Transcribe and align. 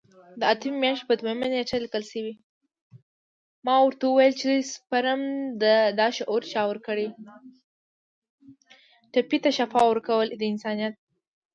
دا 0.41 0.47
د 0.49 0.51
اتمې 0.53 0.77
میاشتې 0.83 1.05
په 1.09 1.15
دویمه 1.19 1.47
نیټه 1.53 1.77
لیکل 1.83 2.03
شوی 2.11 2.23
دی. 10.35 10.73